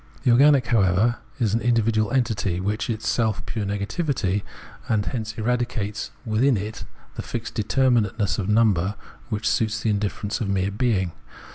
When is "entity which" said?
2.09-2.89